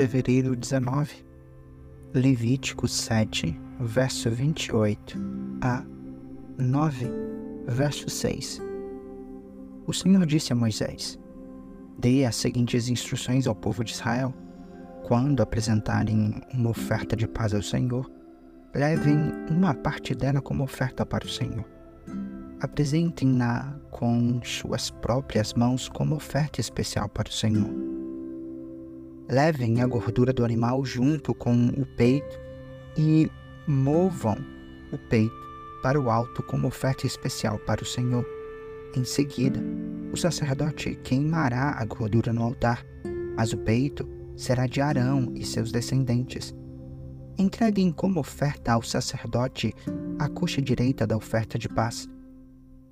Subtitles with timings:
[0.00, 1.26] fevereiro 19,
[2.14, 5.18] Levítico 7, verso 28
[5.60, 5.84] a
[6.56, 7.06] 9,
[7.68, 8.62] verso 6.
[9.86, 11.18] O Senhor disse a Moisés:
[11.98, 14.32] Dê as seguintes instruções ao povo de Israel.
[15.02, 18.10] Quando apresentarem uma oferta de paz ao Senhor,
[18.74, 19.18] levem
[19.50, 21.66] uma parte dela como oferta para o Senhor.
[22.58, 27.99] Apresentem-na com suas próprias mãos como oferta especial para o Senhor.
[29.30, 32.38] Levem a gordura do animal junto com o peito
[32.96, 33.30] e
[33.64, 34.36] movam
[34.92, 35.32] o peito
[35.82, 38.26] para o alto como oferta especial para o Senhor.
[38.96, 39.62] Em seguida,
[40.12, 42.84] o sacerdote queimará a gordura no altar,
[43.36, 46.52] mas o peito será de Arão e seus descendentes.
[47.38, 49.72] Entreguem como oferta ao sacerdote
[50.18, 52.08] a coxa direita da oferta de paz.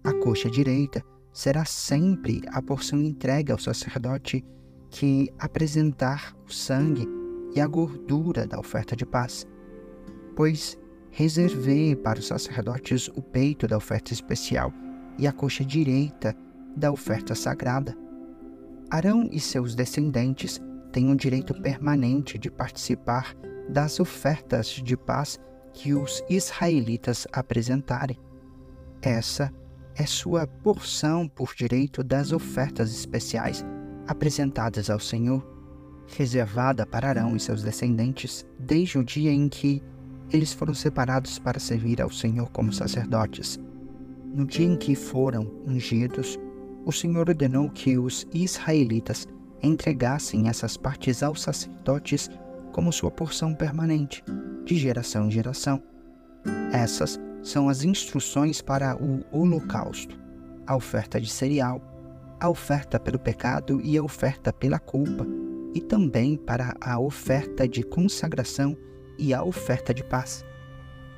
[0.05, 4.45] A coxa direita será sempre a porção entregue ao sacerdote
[4.91, 7.06] que apresentar o sangue
[7.55, 9.47] e a gordura da oferta de paz.
[10.34, 10.78] Pois
[11.11, 14.72] reservei para os sacerdotes o peito da oferta especial
[15.19, 16.34] e a coxa direita
[16.77, 17.97] da oferta sagrada.
[18.91, 20.61] Arão e seus descendentes
[20.92, 23.34] têm o direito permanente de participar
[23.69, 25.39] das ofertas de paz
[25.73, 28.19] que os israelitas apresentarem.
[29.02, 29.52] Essa
[29.95, 33.64] é sua porção por direito das ofertas especiais
[34.09, 35.47] apresentadas ao Senhor,
[36.06, 39.83] reservada para Arão e seus descendentes desde o dia em que
[40.33, 43.61] eles foram separados para servir ao Senhor como sacerdotes.
[44.34, 46.39] No dia em que foram ungidos,
[46.84, 49.27] o Senhor ordenou que os israelitas
[49.62, 52.31] entregassem essas partes aos sacerdotes
[52.73, 54.23] como sua porção permanente,
[54.64, 55.83] de geração em geração.
[56.73, 60.19] Essas são as instruções para o holocausto,
[60.67, 61.83] a oferta de cereal,
[62.41, 65.27] a oferta pelo pecado e a oferta pela culpa,
[65.75, 68.77] e também para a oferta de consagração
[69.18, 70.45] e a oferta de paz.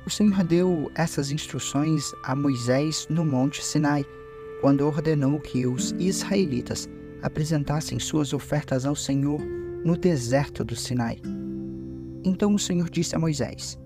[0.05, 4.03] O Senhor deu essas instruções a Moisés no Monte Sinai,
[4.59, 6.89] quando ordenou que os israelitas
[7.21, 9.39] apresentassem suas ofertas ao Senhor
[9.85, 11.19] no deserto do Sinai.
[12.23, 13.79] Então o Senhor disse a Moisés: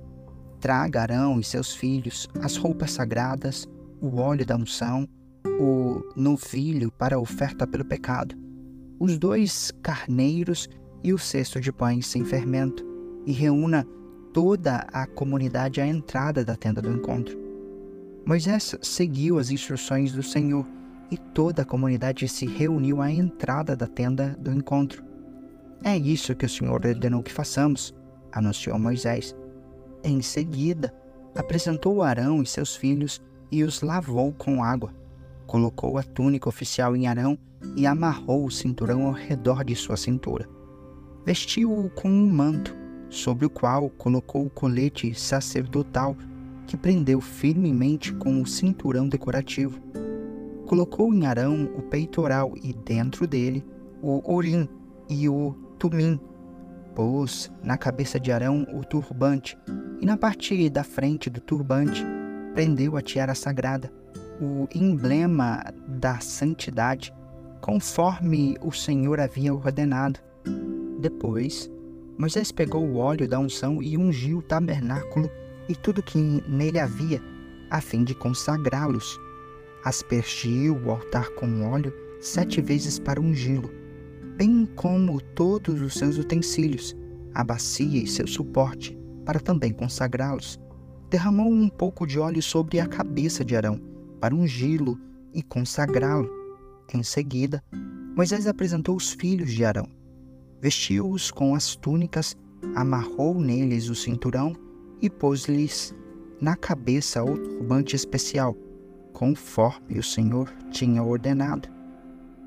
[0.59, 3.67] Traga Arão e seus filhos as roupas sagradas,
[4.01, 5.07] o óleo da unção,
[5.59, 8.35] o novilho para a oferta pelo pecado,
[8.99, 10.69] os dois carneiros
[11.03, 12.85] e o cesto de pães sem fermento,
[13.25, 13.85] e reúna
[14.33, 17.37] toda a comunidade à entrada da tenda do encontro.
[18.25, 20.65] Moisés seguiu as instruções do Senhor
[21.11, 25.03] e toda a comunidade se reuniu à entrada da tenda do encontro.
[25.83, 27.93] É isso que o Senhor ordenou que façamos,
[28.31, 29.35] anunciou Moisés.
[30.03, 30.93] Em seguida,
[31.35, 34.93] apresentou Arão e seus filhos e os lavou com água.
[35.47, 37.37] Colocou a túnica oficial em Arão
[37.75, 40.47] e amarrou o cinturão ao redor de sua cintura.
[41.25, 42.75] Vestiu-o com um manto
[43.09, 46.15] sobre o qual colocou o colete sacerdotal
[46.67, 49.79] que prendeu firmemente com o cinturão decorativo.
[50.65, 53.63] Colocou em Arão o peitoral e dentro dele
[54.01, 54.67] o orim
[55.09, 56.19] e o tumim.
[56.95, 59.57] Pôs na cabeça de Arão o turbante
[60.01, 62.03] e na parte da frente do turbante
[62.53, 63.91] prendeu a tiara sagrada,
[64.41, 67.13] o emblema da santidade,
[67.61, 70.19] conforme o Senhor havia ordenado.
[70.99, 71.71] Depois,
[72.17, 75.29] Moisés pegou o óleo da unção e ungiu o tabernáculo
[75.67, 77.21] e tudo que nele havia,
[77.69, 79.19] a fim de consagrá-los.
[79.83, 83.69] Aspergiu o altar com óleo sete vezes para ungí-lo,
[84.37, 86.95] bem como todos os seus utensílios,
[87.33, 90.59] a bacia e seu suporte, para também consagrá-los.
[91.09, 93.79] Derramou um pouco de óleo sobre a cabeça de Arão,
[94.25, 94.99] para ungí-lo
[95.35, 96.27] e consagrá-lo.
[96.91, 97.63] Em seguida,
[98.15, 99.87] Moisés apresentou os filhos de Arão,
[100.59, 102.35] vestiu-os com as túnicas,
[102.73, 104.55] amarrou neles o cinturão
[104.99, 105.93] e pôs-lhes
[106.41, 108.57] na cabeça o turbante especial,
[109.13, 111.69] conforme o Senhor tinha ordenado.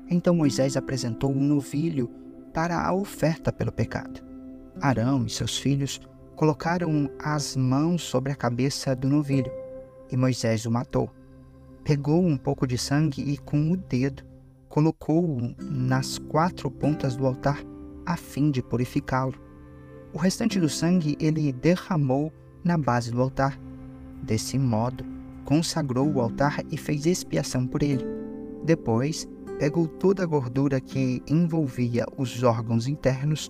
[0.09, 2.09] Então Moisés apresentou um novilho
[2.53, 4.21] para a oferta pelo pecado.
[4.81, 6.01] Arão e seus filhos
[6.35, 9.51] colocaram as mãos sobre a cabeça do novilho,
[10.11, 11.09] e Moisés o matou.
[11.89, 14.21] Pegou um pouco de sangue e, com o dedo,
[14.67, 17.63] colocou-o nas quatro pontas do altar
[18.05, 19.33] a fim de purificá-lo.
[20.13, 22.31] O restante do sangue ele derramou
[22.63, 23.59] na base do altar.
[24.21, 25.03] Desse modo,
[25.43, 28.05] consagrou o altar e fez expiação por ele.
[28.63, 29.27] Depois,
[29.57, 33.49] pegou toda a gordura que envolvia os órgãos internos,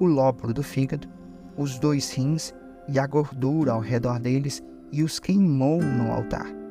[0.00, 1.08] o lóbulo do fígado,
[1.56, 2.52] os dois rins
[2.88, 4.60] e a gordura ao redor deles
[4.90, 6.65] e os queimou no altar.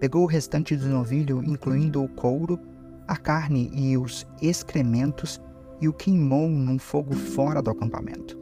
[0.00, 2.58] Pegou o restante do novilho, incluindo o couro,
[3.06, 5.40] a carne e os excrementos,
[5.80, 8.38] e o queimou num fogo fora do acampamento,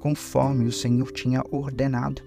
[0.00, 2.22] conforme o Senhor tinha ordenado.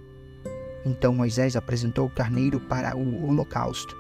[0.85, 3.95] Então Moisés apresentou o carneiro para o holocausto.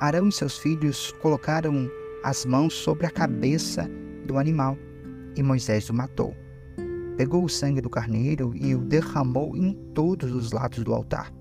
[0.00, 1.90] Arão e seus filhos colocaram
[2.22, 3.88] as mãos sobre a cabeça
[4.26, 4.76] do animal,
[5.36, 6.34] e Moisés o matou.
[7.16, 11.32] Pegou o sangue do carneiro e o derramou em todos os lados do altar.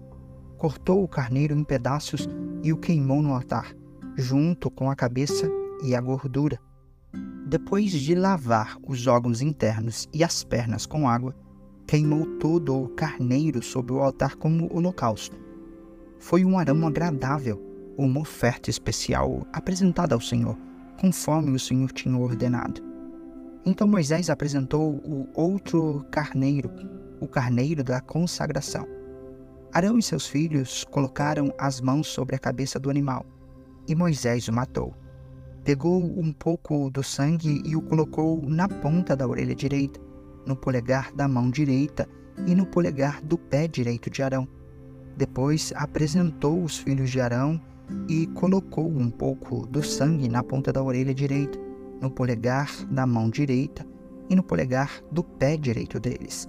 [0.64, 2.26] Cortou o carneiro em pedaços
[2.64, 3.76] e o queimou no altar,
[4.16, 5.46] junto com a cabeça
[5.84, 6.58] e a gordura.
[7.46, 11.36] Depois de lavar os órgãos internos e as pernas com água,
[11.86, 15.38] queimou todo o carneiro sobre o altar como holocausto.
[16.18, 17.62] Foi um aroma agradável,
[17.98, 20.58] uma oferta especial apresentada ao Senhor,
[20.98, 22.82] conforme o Senhor tinha ordenado.
[23.66, 26.72] Então Moisés apresentou o outro carneiro,
[27.20, 29.03] o carneiro da consagração.
[29.74, 33.26] Arão e seus filhos colocaram as mãos sobre a cabeça do animal,
[33.88, 34.94] e Moisés o matou.
[35.64, 40.00] Pegou um pouco do sangue e o colocou na ponta da orelha direita,
[40.46, 42.08] no polegar da mão direita
[42.46, 44.48] e no polegar do pé direito de Arão.
[45.18, 47.60] Depois apresentou os filhos de Arão
[48.08, 51.58] e colocou um pouco do sangue na ponta da orelha direita,
[52.00, 53.84] no polegar da mão direita
[54.30, 56.48] e no polegar do pé direito deles.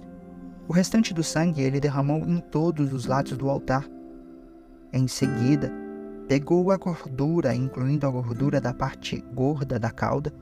[0.67, 3.87] O restante do sangue ele derramou em todos os lados do altar.
[4.91, 5.71] Em seguida,
[6.27, 10.33] Pegou a gordura, incluindo a gordura da parte gorda da cauda,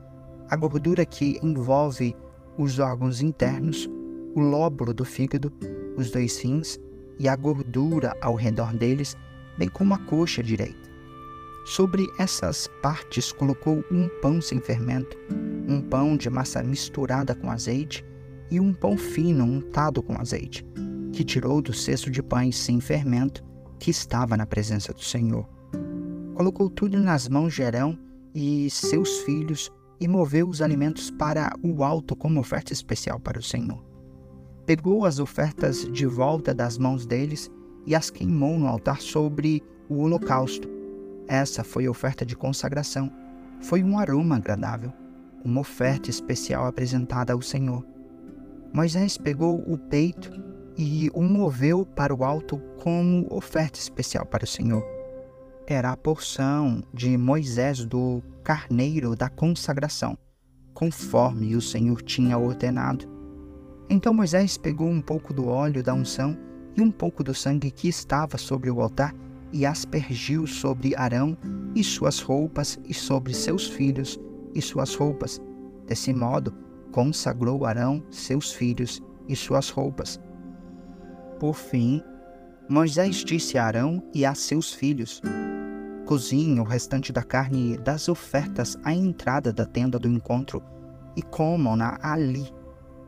[0.48, 2.16] a gordura que envolve
[2.56, 3.86] os órgãos internos,
[4.34, 5.52] o lóbulo do fígado,
[5.94, 6.80] os dois rins
[7.18, 9.14] e a gordura ao redor deles,
[9.58, 10.90] bem como a coxa direita.
[11.66, 15.18] Sobre essas partes colocou um pão sem fermento,
[15.68, 18.02] um pão de massa misturada com azeite
[18.50, 20.64] e um pão fino untado com azeite,
[21.12, 23.44] que tirou do cesto de pães sem fermento
[23.78, 25.48] que estava na presença do Senhor
[26.34, 27.96] colocou tudo nas mãos de Arão
[28.34, 29.70] e seus filhos
[30.00, 33.82] e moveu os alimentos para o alto como oferta especial para o Senhor.
[34.66, 37.50] Pegou as ofertas de volta das mãos deles
[37.86, 40.68] e as queimou no altar sobre o holocausto.
[41.28, 43.10] Essa foi a oferta de consagração.
[43.60, 44.92] Foi um aroma agradável,
[45.44, 47.86] uma oferta especial apresentada ao Senhor.
[48.74, 50.30] Moisés pegou o peito
[50.76, 54.84] e o moveu para o alto como oferta especial para o Senhor
[55.66, 60.16] era a porção de Moisés do carneiro da consagração,
[60.74, 63.06] conforme o Senhor tinha ordenado.
[63.88, 66.36] Então Moisés pegou um pouco do óleo da unção
[66.76, 69.14] e um pouco do sangue que estava sobre o altar
[69.52, 71.36] e aspergiu sobre Arão
[71.74, 74.18] e suas roupas e sobre seus filhos
[74.54, 75.40] e suas roupas.
[75.86, 76.52] Desse modo,
[76.94, 80.20] consagrou Arão, seus filhos e suas roupas.
[81.40, 82.00] Por fim,
[82.68, 85.20] Moisés disse a Arão e a seus filhos:
[86.06, 90.62] Cozinhe o restante da carne das ofertas à entrada da tenda do encontro
[91.16, 92.48] e comam-na ali,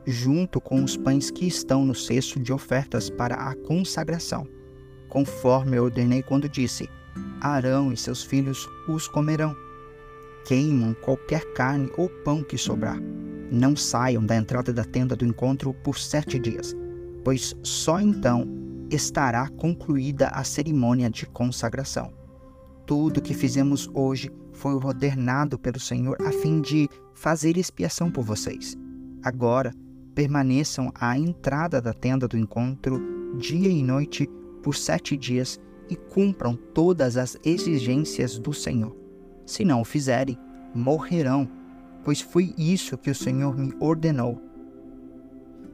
[0.05, 4.45] junto com os pães que estão no cesto de ofertas para a consagração,
[5.07, 6.89] conforme eu ordenei quando disse:
[7.39, 9.55] Arão e seus filhos os comerão.
[10.45, 12.99] Queimam qualquer carne ou pão que sobrar.
[13.51, 16.75] Não saiam da entrada da tenda do encontro por sete dias,
[17.23, 18.47] pois só então
[18.89, 22.13] estará concluída a cerimônia de consagração.
[22.85, 28.77] Tudo que fizemos hoje foi ordenado pelo Senhor a fim de fazer expiação por vocês.
[29.23, 29.73] Agora,
[30.15, 32.99] permaneçam à entrada da tenda do encontro
[33.37, 34.27] dia e noite
[34.63, 38.95] por sete dias e cumpram todas as exigências do Senhor.
[39.45, 40.37] Se não o fizerem,
[40.73, 41.47] morrerão,
[42.07, 44.41] pois foi isso que o Senhor me ordenou.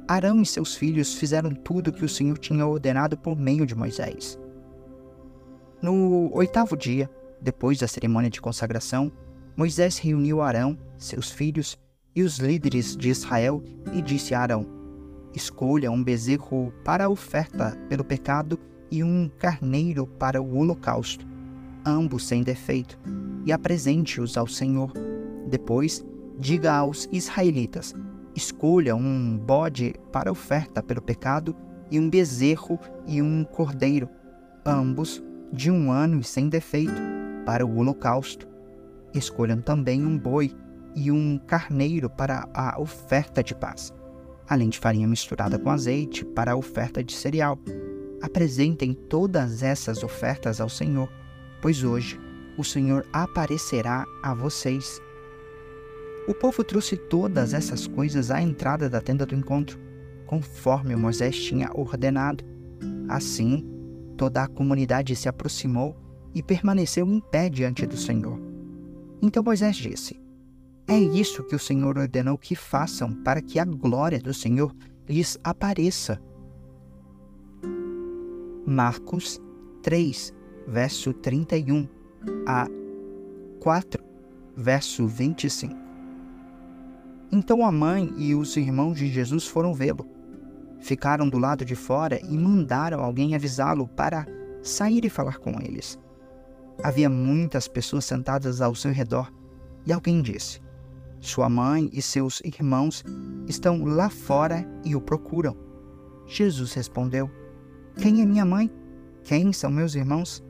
[0.08, 3.76] Arão e seus filhos fizeram tudo o que o Senhor tinha ordenado por meio de
[3.76, 4.40] Moisés.
[5.80, 7.08] No oitavo dia,
[7.40, 9.12] depois da cerimônia de consagração,
[9.56, 11.78] Moisés reuniu Arão, seus filhos
[12.16, 13.62] e os líderes de Israel
[13.94, 14.66] e disse a Arão:
[15.36, 18.60] Escolha um bezerro para a oferta pelo pecado
[18.90, 21.28] e um carneiro para o holocausto,
[21.86, 22.98] ambos sem defeito,
[23.46, 24.92] e apresente-os ao Senhor.
[25.48, 26.04] Depois,
[26.38, 27.94] diga aos israelitas:
[28.36, 31.56] Escolha um bode para oferta pelo pecado
[31.92, 34.10] e um bezerro e um cordeiro,
[34.66, 37.02] ambos de um ano e sem defeito,
[37.46, 38.48] para o holocausto.
[39.14, 40.52] Escolham também um boi
[40.96, 43.94] e um carneiro para a oferta de paz,
[44.48, 47.60] além de farinha misturada com azeite para a oferta de cereal.
[48.22, 51.10] Apresentem todas essas ofertas ao Senhor,
[51.62, 52.20] pois hoje
[52.58, 55.02] o Senhor aparecerá a vocês.
[56.28, 59.80] O povo trouxe todas essas coisas à entrada da tenda do encontro,
[60.26, 62.44] conforme Moisés tinha ordenado.
[63.10, 63.74] Assim,
[64.18, 65.96] Toda a comunidade se aproximou
[66.34, 68.40] e permaneceu em pé diante do Senhor.
[69.22, 70.22] Então Moisés disse:
[70.88, 74.74] É isso que o Senhor ordenou que façam para que a glória do Senhor
[75.08, 76.22] lhes apareça.
[78.66, 79.42] Marcos
[79.82, 80.34] 3,
[80.68, 81.88] verso 31
[82.48, 82.68] a
[83.60, 84.04] 4,
[84.56, 85.83] verso 25.
[87.36, 90.08] Então a mãe e os irmãos de Jesus foram vê-lo.
[90.80, 94.28] Ficaram do lado de fora e mandaram alguém avisá-lo para
[94.62, 95.98] sair e falar com eles.
[96.84, 99.34] Havia muitas pessoas sentadas ao seu redor
[99.84, 100.62] e alguém disse:
[101.20, 103.04] Sua mãe e seus irmãos
[103.48, 105.58] estão lá fora e o procuram.
[106.28, 107.32] Jesus respondeu:
[107.98, 108.72] Quem é minha mãe?
[109.24, 110.44] Quem são meus irmãos?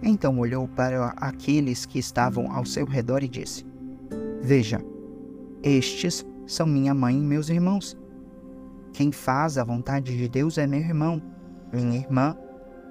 [0.00, 3.66] Então olhou para aqueles que estavam ao seu redor e disse:
[4.40, 4.80] Veja,
[5.66, 7.96] estes são minha mãe e meus irmãos.
[8.92, 11.20] Quem faz a vontade de Deus é meu irmão,
[11.72, 12.36] minha irmã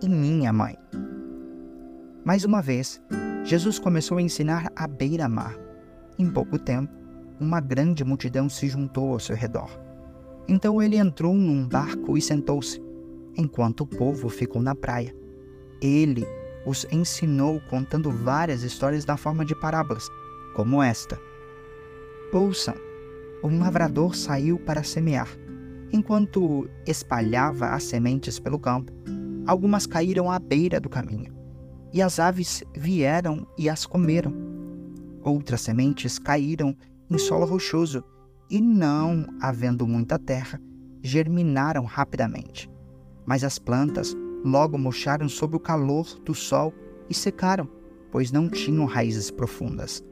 [0.04, 0.78] e minha mãe.
[2.26, 3.02] Mais uma vez,
[3.46, 5.56] Jesus começou a ensinar à beira-mar.
[6.20, 6.94] Em pouco tempo,
[7.40, 9.70] uma grande multidão se juntou ao seu redor.
[10.46, 12.82] Então ele entrou num barco e sentou-se,
[13.38, 15.16] enquanto o povo ficou na praia.
[15.82, 16.28] Ele
[16.66, 20.10] os ensinou contando várias histórias na forma de parábolas,
[20.56, 21.18] como esta.
[22.36, 22.76] Ouçam,
[23.42, 25.30] um lavrador saiu para semear.
[25.94, 28.92] Enquanto espalhava as sementes pelo campo,
[29.48, 31.34] algumas caíram à beira do caminho,
[31.94, 34.34] e as aves vieram e as comeram.
[35.24, 36.76] Outras sementes caíram
[37.10, 38.04] em solo rochoso
[38.50, 40.60] e, não havendo muita terra,
[41.02, 42.70] germinaram rapidamente.
[43.26, 44.14] Mas as plantas
[44.44, 46.74] logo murcharam sob o calor do sol
[47.10, 47.70] e secaram,
[48.12, 50.04] pois não tinham raízes profundas.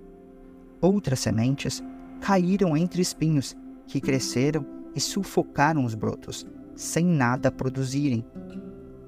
[0.79, 1.83] Outras sementes
[2.23, 3.53] caíram entre espinhos,
[3.85, 4.65] que cresceram
[4.95, 8.25] e sufocaram os brotos, sem nada produzirem.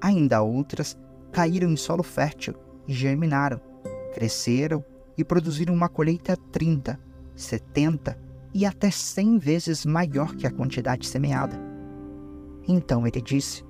[0.02, 0.98] Ainda outras
[1.32, 2.54] caíram em solo fértil
[2.86, 3.58] e germinaram,
[4.12, 4.84] cresceram
[5.16, 7.00] e produziram uma colheita 30,
[7.34, 8.18] 70
[8.52, 11.58] e até 100 vezes maior que a quantidade semeada.
[12.68, 13.64] Então ele disse: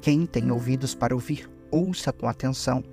[0.00, 2.84] Quem tem ouvidos para ouvir, ouça com atenção.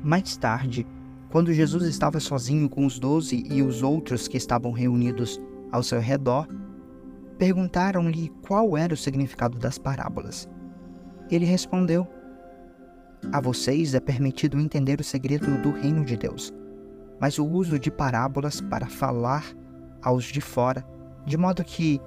[0.00, 0.86] Mais tarde,
[1.32, 5.40] quando Jesus estava sozinho com os doze e os outros que estavam reunidos
[5.72, 6.46] ao seu redor,
[7.38, 10.46] perguntaram-lhe qual era o significado das parábolas.
[11.30, 12.06] Ele respondeu:
[13.32, 16.52] A vocês é permitido entender o segredo do reino de Deus,
[17.18, 19.56] mas o uso de parábolas para falar
[20.02, 20.84] aos de fora,
[21.24, 21.98] de modo que,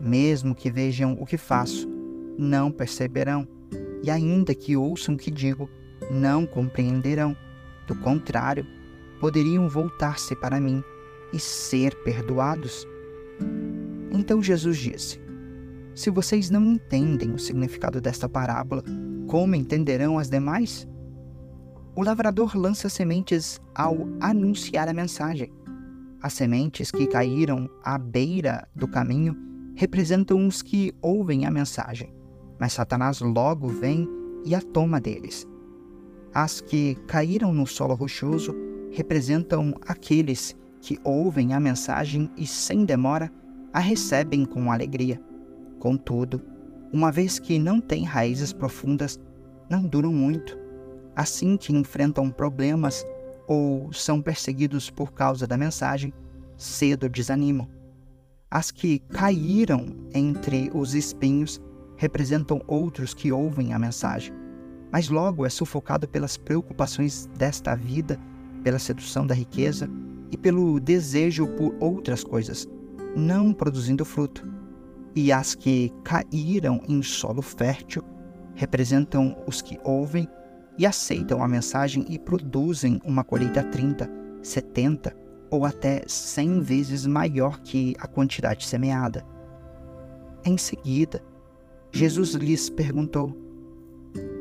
[0.00, 1.88] mesmo que vejam o que faço,
[2.36, 3.46] não perceberão,
[4.02, 5.70] e ainda que ouçam o que digo,
[6.10, 7.36] não compreenderão.
[7.86, 8.66] Do contrário,
[9.20, 10.82] poderiam voltar-se para mim
[11.32, 12.86] e ser perdoados.
[14.12, 15.20] Então Jesus disse:
[15.94, 18.82] se vocês não entendem o significado desta parábola,
[19.26, 20.88] como entenderão as demais?
[21.94, 25.52] O lavrador lança sementes ao anunciar a mensagem.
[26.22, 29.36] As sementes que caíram à beira do caminho
[29.74, 32.14] representam os que ouvem a mensagem,
[32.58, 34.08] mas Satanás logo vem
[34.44, 35.46] e a toma deles.
[36.34, 38.54] As que caíram no solo rochoso
[38.90, 43.30] representam aqueles que ouvem a mensagem e, sem demora,
[43.72, 45.20] a recebem com alegria.
[45.78, 46.40] Contudo,
[46.92, 49.20] uma vez que não têm raízes profundas,
[49.68, 50.58] não duram muito.
[51.14, 53.06] Assim que enfrentam problemas
[53.46, 56.12] ou são perseguidos por causa da mensagem,
[56.56, 57.68] cedo desanimam.
[58.50, 61.60] As que caíram entre os espinhos
[61.96, 64.34] representam outros que ouvem a mensagem,
[64.92, 68.20] mas logo é sufocado pelas preocupações desta vida,
[68.62, 69.88] pela sedução da riqueza
[70.30, 72.68] e pelo desejo por outras coisas,
[73.16, 74.52] não produzindo fruto
[75.14, 78.02] e as que caíram em solo fértil
[78.54, 80.28] representam os que ouvem
[80.78, 84.10] e aceitam a mensagem e produzem uma colheita 30,
[84.42, 85.14] 70
[85.50, 89.24] ou até 100 vezes maior que a quantidade semeada.
[90.44, 91.22] Em seguida,
[91.90, 93.36] Jesus lhes perguntou: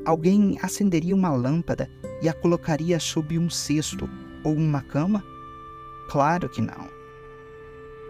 [0.06, 1.90] Alguém acenderia uma lâmpada
[2.22, 4.10] e a colocaria sob um cesto
[4.44, 5.24] ou uma cama?
[6.10, 6.90] Claro que não.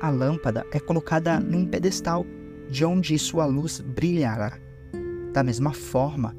[0.01, 2.25] A lâmpada é colocada num pedestal
[2.69, 4.57] de onde sua luz brilhará.
[5.33, 6.35] Da mesma forma,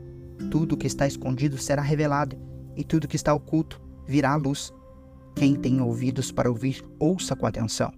[0.50, 2.36] tudo que está escondido será revelado,
[2.76, 4.72] e tudo que está oculto virá à luz.
[5.36, 7.92] Quem tem ouvidos para ouvir, ouça com atenção.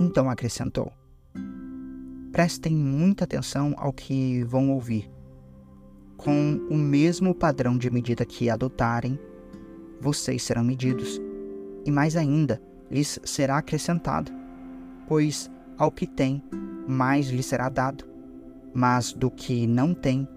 [0.00, 0.92] Então acrescentou:
[2.32, 5.10] Prestem muita atenção ao que vão ouvir.
[6.16, 9.18] Com o mesmo padrão de medida que adotarem,
[10.00, 11.20] vocês serão medidos,
[11.84, 14.32] e mais ainda, lhes será acrescentado,
[15.06, 16.42] pois ao que tem,
[16.86, 18.04] mais lhe será dado,
[18.72, 20.28] mas do que não tem,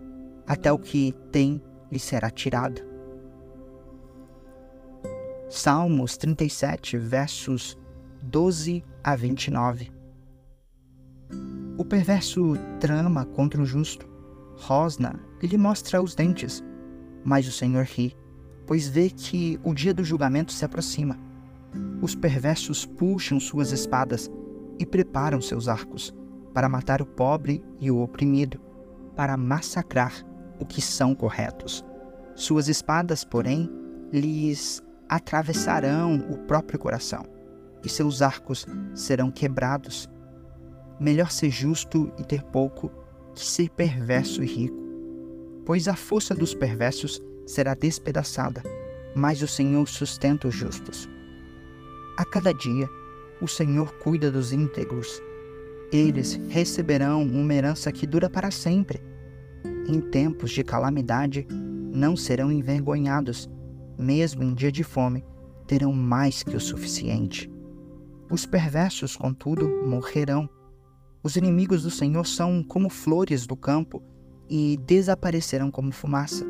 [0.45, 2.81] até o que tem lhe será tirado.
[5.50, 7.77] Salmos 37, versos
[8.21, 9.91] 12 a 29.
[11.77, 14.09] O perverso trama contra o justo,
[14.60, 16.63] rosna lhe mostra os dentes,
[17.24, 18.16] mas o Senhor ri,
[18.68, 21.18] pois vê que o dia do julgamento se aproxima.
[22.01, 24.30] Os perversos puxam suas espadas
[24.78, 26.13] e preparam seus arcos
[26.54, 28.60] para matar o pobre e o oprimido,
[29.16, 30.25] para massacrar
[30.60, 31.86] o que são corretos.
[32.36, 33.70] Suas espadas, porém,
[34.12, 37.24] lhes atravessarão o próprio coração,
[37.84, 40.10] e seus arcos serão quebrados.
[41.00, 42.92] Melhor ser justo e ter pouco
[43.39, 44.77] que ser perverso e rico,
[45.65, 48.62] pois a força dos perversos será despedaçada,
[49.15, 51.10] mas o Senhor sustenta os justos.
[52.17, 52.89] A cada dia,
[53.41, 55.22] o Senhor cuida dos íntegros.
[55.89, 59.01] Eles receberão uma herança que dura para sempre.
[59.88, 63.50] Em tempos de calamidade, não serão envergonhados,
[63.98, 65.24] mesmo em dia de fome,
[65.65, 67.50] terão mais que o suficiente.
[68.29, 70.50] Os perversos, contudo, morrerão.
[71.21, 74.01] Os inimigos do Senhor são como flores do campo
[74.49, 76.45] e desaparecerão como fumaça.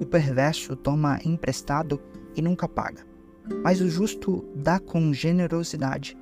[0.00, 2.00] O perverso toma emprestado
[2.36, 3.14] e nunca paga
[3.62, 6.16] mas o justo dá com generosidade.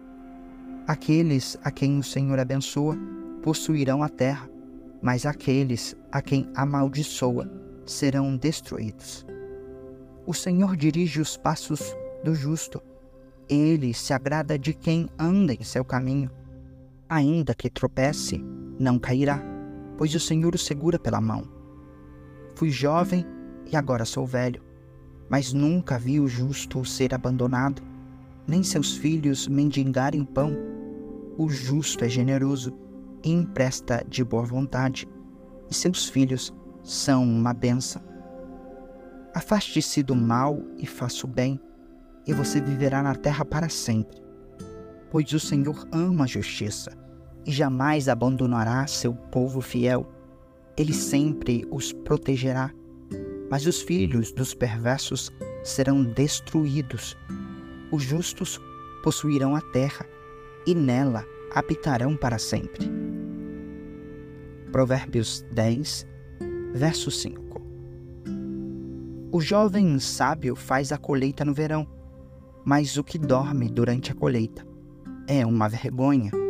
[0.87, 2.97] Aqueles a quem o Senhor abençoa
[3.43, 4.49] possuirão a terra,
[5.01, 7.51] mas aqueles a quem amaldiçoa
[7.87, 9.27] serão destruídos.
[10.27, 12.81] O Senhor dirige os passos do justo,
[13.49, 16.31] ele se agrada de quem anda em seu caminho.
[17.13, 18.43] Ainda que tropece,
[18.79, 19.43] não cairá,
[19.99, 21.45] pois o Senhor o segura pela mão.
[22.55, 23.27] Fui jovem
[23.71, 24.73] e agora sou velho
[25.33, 27.81] mas nunca vi o justo ser abandonado,
[28.47, 30.55] nem seus filhos mendigarem pão.
[31.39, 32.77] O justo é generoso
[33.25, 35.09] e empresta de boa vontade,
[35.71, 36.53] e seus filhos
[36.83, 38.03] são uma benção.
[39.35, 41.59] Afaste-se do mal e faça o bem,
[42.27, 44.21] e você viverá na terra para sempre.
[45.11, 46.93] Pois o Senhor ama a justiça
[47.47, 50.07] e jamais abandonará seu povo fiel.
[50.77, 52.73] Ele sempre os protegerá
[53.53, 55.31] mas os filhos dos perversos
[55.63, 57.15] serão destruídos.
[57.91, 58.59] Os justos
[59.03, 60.07] possuirão a terra
[60.67, 61.23] e nela
[61.55, 62.91] habitarão para sempre.
[64.73, 66.07] Provérbios 10,
[66.73, 67.61] verso 5
[69.31, 71.87] O jovem sábio faz a colheita no verão,
[72.65, 74.67] mas o que dorme durante a colheita
[75.29, 76.42] é uma vergonha.